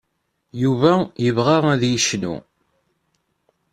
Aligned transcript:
Yuba 0.61 0.91
yebɣa 1.23 1.57
ad 1.73 1.81
yecnu. 1.91 2.35